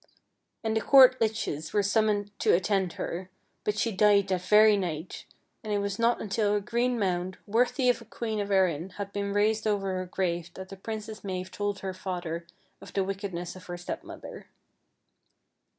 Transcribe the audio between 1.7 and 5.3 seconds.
were summoned to at tend her, but she died that very night,